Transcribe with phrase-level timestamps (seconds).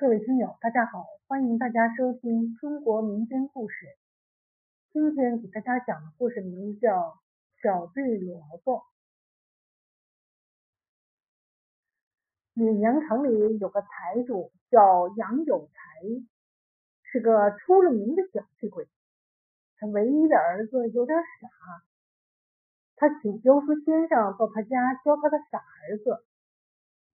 [0.00, 3.74] 各位听友，大家好，欢迎大家收听中国民间故事。
[4.94, 6.90] 今天给大家讲的故事名字叫
[7.62, 8.78] 《小队萝卜》。
[12.54, 15.74] 闵阳城里有个财主叫杨有才，
[17.02, 18.88] 是个出了名的小气鬼。
[19.76, 21.84] 他唯一的儿子有点傻，
[22.96, 26.24] 他请教书先生到他家教他的傻儿子，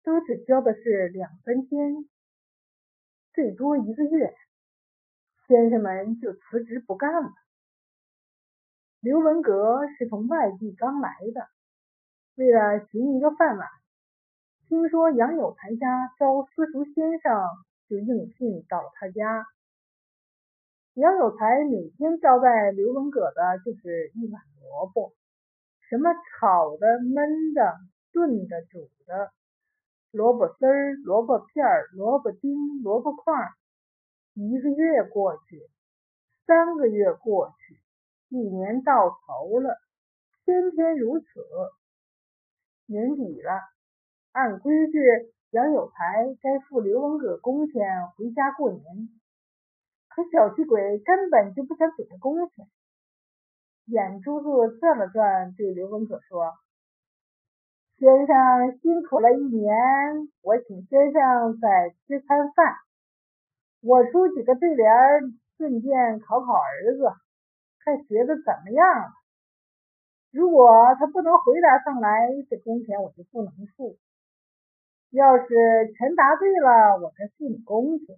[0.04, 2.08] 都只教的是两三天。
[3.36, 4.34] 最多一个月，
[5.46, 7.30] 先生们就辞职不干了。
[9.02, 11.50] 刘文阁是从外地刚来的，
[12.36, 13.68] 为了寻一个饭碗，
[14.70, 17.42] 听说杨有才家招私塾先生，
[17.90, 19.46] 就应聘到了他家。
[20.94, 25.14] 杨有才每天招待刘文阁的就是一碗萝卜，
[25.90, 27.76] 什么炒的、焖的、
[28.14, 29.34] 炖的、煮的。
[30.16, 33.52] 萝卜丝儿、萝卜片儿、萝卜丁、萝卜块儿，
[34.34, 35.62] 一个月过去，
[36.48, 37.78] 三个月过去，
[38.30, 39.78] 一年到头了，
[40.46, 41.26] 天天如此。
[42.86, 43.60] 年底了，
[44.32, 44.98] 按规矩，
[45.50, 48.82] 杨有才该付刘文阁工钱回家过年，
[50.08, 52.66] 可小气鬼根本就不想给他工钱，
[53.88, 56.54] 眼珠子转了转，对刘文阁说。
[57.98, 59.74] 先生辛苦了一年，
[60.42, 62.76] 我请先生再吃餐饭。
[63.82, 64.92] 我出几个对联，
[65.56, 67.14] 顺便考考儿子，
[67.80, 69.14] 看学的怎么样。
[70.30, 73.98] 如果他不能回答上来，这工钱我就不能付。
[75.12, 75.48] 要是
[75.98, 78.18] 全答对了，我再付你工钱。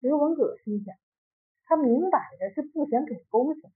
[0.00, 0.92] 刘文革心想，
[1.66, 3.70] 他明摆着是不想给工钱，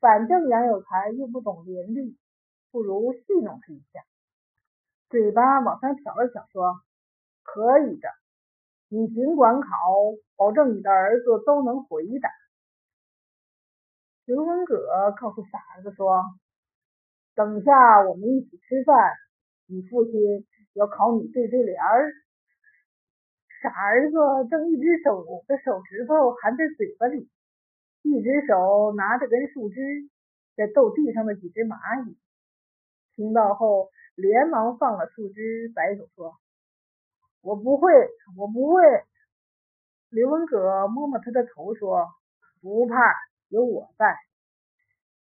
[0.00, 2.16] 反正杨有才又不懂联律。
[2.72, 4.00] 不如戏弄他一下，
[5.10, 6.80] 嘴巴往上挑了挑，说
[7.44, 8.08] ：“可以的，
[8.88, 9.68] 你尽管考，
[10.36, 12.30] 保证你的儿子都能回答。”
[14.24, 16.24] 刘文革告诉傻儿子说
[17.36, 19.12] ：“等下我们一起吃饭，
[19.66, 20.12] 你父亲
[20.72, 22.10] 要考你对对联儿。”
[23.60, 24.16] 傻儿子
[24.48, 27.28] 正一只手的手指头含在嘴巴里，
[28.00, 29.78] 一只手拿着根树枝
[30.56, 32.16] 在逗地上的几只蚂蚁。
[33.14, 36.34] 听到后，连忙放了树枝，摆手说
[37.42, 37.92] ：“我不会，
[38.36, 38.82] 我不会。”
[40.08, 42.08] 刘文阁摸摸他的头说
[42.60, 42.96] ：“不怕，
[43.48, 44.16] 有我在。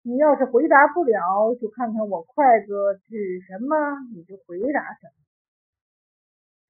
[0.01, 3.75] 你要是回答不了，就看看我筷子指什么，
[4.13, 5.13] 你就回答什么。”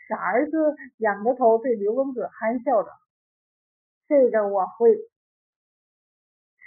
[0.08, 2.92] 傻儿子仰着头对刘文阁憨笑着
[4.08, 4.96] ：“这个我会。”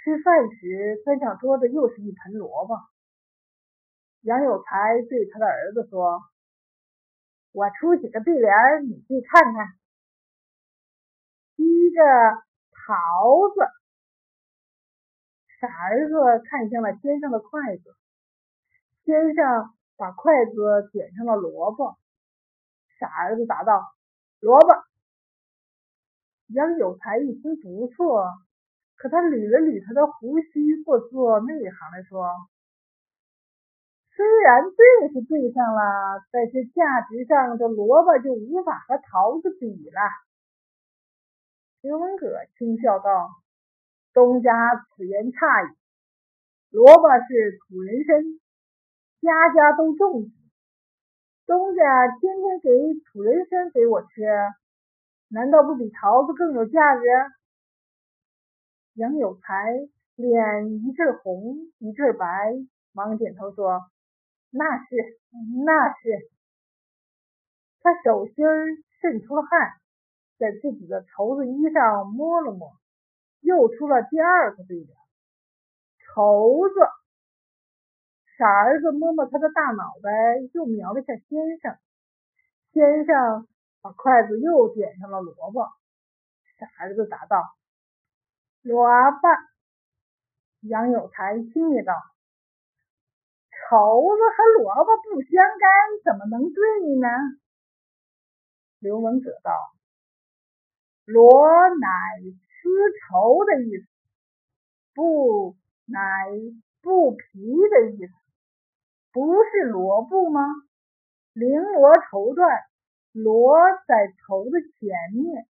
[0.03, 2.75] 吃饭时，端上桌子又是一盆萝卜。
[4.21, 6.21] 杨有才对他的儿子说
[7.53, 8.51] ：“我出几个对联，
[8.89, 9.67] 你去看看。
[11.55, 12.03] 第一个
[12.73, 13.61] 桃子。”
[15.59, 17.95] 傻儿子看向了先生的筷子，
[19.03, 21.97] 先生把筷子点上了萝卜。
[22.99, 23.83] 傻儿子答道
[24.39, 24.67] ：“萝卜。”
[26.47, 28.25] 杨有才一听不错，
[28.95, 32.27] 可他捋了捋他的胡须，不做内行的说。
[34.19, 40.01] 虽然对是对上了，但是价值上这萝卜就无法和桃子比了。
[41.79, 43.29] 刘文阁轻笑道
[44.13, 45.67] ：“东家此言差矣。
[46.69, 48.21] 萝卜是土人参，
[49.21, 50.29] 家家都种。
[51.45, 54.09] 东家天天给土人参给我吃，
[55.29, 57.03] 难道不比桃子更有价值？”
[58.99, 59.71] 杨有才
[60.17, 62.53] 脸一阵红一阵白，
[62.91, 63.79] 忙点头说。
[64.51, 65.19] 那是，
[65.65, 66.29] 那是。
[67.81, 68.35] 他手心
[68.99, 69.73] 渗出了汗，
[70.37, 72.71] 在自己的绸子衣上摸了摸，
[73.41, 74.89] 又出了第二个对联。
[75.99, 76.75] 绸子。
[78.37, 80.09] 傻儿子摸摸他的大脑袋，
[80.53, 81.77] 又瞄了下先生。
[82.71, 83.47] 先生
[83.81, 85.67] 把筷子又点上了萝卜。
[86.57, 87.43] 傻儿子答道
[88.63, 89.27] ：“萝卜。”
[90.67, 91.93] 杨有才轻蔑道。
[93.69, 95.69] 绸子和萝卜不相干，
[96.03, 97.07] 怎么能对呢？
[98.79, 99.51] 刘文阁道
[101.05, 101.87] ：“罗乃
[102.23, 102.67] 丝
[102.97, 103.85] 绸的意思，
[104.95, 105.55] 布
[105.85, 106.01] 乃
[106.81, 107.19] 布皮
[107.69, 108.13] 的意思，
[109.11, 110.41] 不是罗布吗？
[111.35, 112.63] 绫罗绸缎，
[113.11, 113.55] 罗
[113.85, 115.45] 在绸的前面，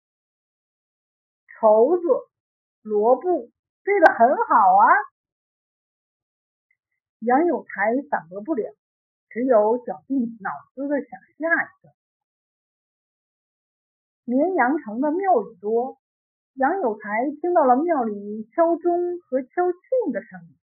[1.59, 2.03] 绸子、
[2.81, 3.51] 罗布
[3.83, 4.87] 对的很好啊。”
[7.19, 8.75] 杨有才反驳不了，
[9.29, 11.93] 只有绞尽脑汁的想下一个。
[14.23, 15.97] 绵阳城的庙宇多。
[16.53, 20.57] 杨有才听到了庙里敲钟和敲磬的声音，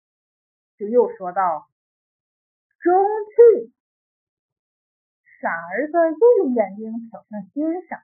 [0.78, 1.68] 就又说道
[2.80, 2.94] ：“钟
[3.28, 3.72] 去。”
[5.38, 7.98] 傻儿子又用眼睛瞟向先生，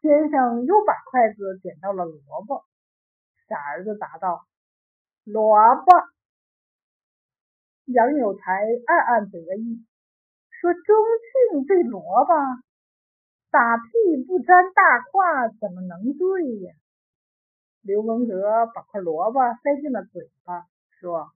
[0.00, 2.64] 先生又把筷子点到了萝卜。
[3.46, 4.46] 傻儿子答道
[5.24, 5.92] ：“萝卜。”
[7.92, 9.84] 杨有才暗暗得意，
[10.50, 10.96] 说：“钟
[11.52, 12.32] 磬对萝卜。”
[13.50, 16.72] 打屁不沾大胯，怎么能对呀？
[17.82, 20.66] 刘文革把块萝卜塞进了嘴巴，
[21.00, 21.32] 说：“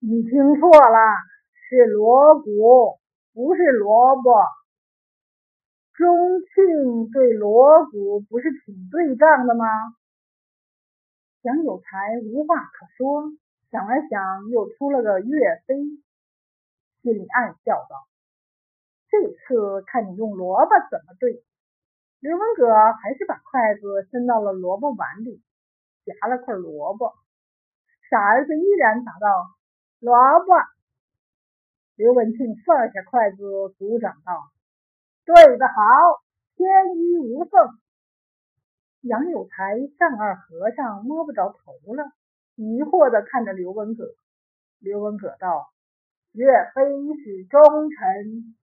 [0.00, 0.98] 你听错了，
[1.68, 2.98] 是锣鼓，
[3.32, 4.32] 不是萝卜。
[5.94, 9.64] 钟磬对锣鼓不是挺对仗的吗？”
[11.42, 13.30] 杨有才无话可说，
[13.72, 15.74] 想了想，又出了个岳飞，
[17.00, 18.06] 心里暗笑道。
[19.08, 21.42] 这次看你用萝卜怎么对？
[22.20, 25.42] 刘文革还是把筷子伸到了萝卜碗里，
[26.04, 27.14] 夹了块萝卜。
[28.10, 29.56] 傻儿子依然答道
[30.00, 30.14] ：“萝
[30.44, 30.52] 卜。”
[31.96, 34.50] 刘文庆放下筷子，鼓掌道
[35.24, 35.74] ：“对得好，
[36.56, 37.78] 天衣无缝。”
[39.00, 42.12] 杨有才丈二和尚摸不着头了，
[42.56, 44.04] 疑惑的看着刘文革。
[44.78, 45.68] 刘文革道
[46.32, 46.82] ：“岳飞
[47.22, 47.60] 是忠
[47.90, 48.56] 臣。”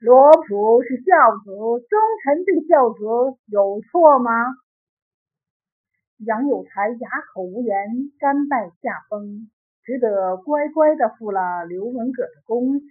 [0.00, 1.50] 罗普是孝子，
[1.88, 4.30] 忠臣对孝子有错吗？
[6.18, 7.74] 杨有才哑口无言，
[8.18, 9.50] 甘拜下风，
[9.82, 12.88] 只得乖乖的付了刘文革的工钱。